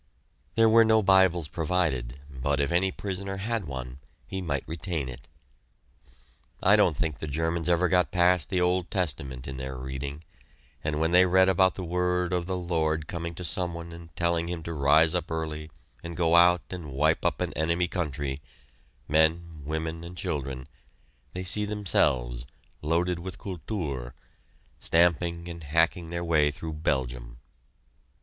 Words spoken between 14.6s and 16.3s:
to rise up early and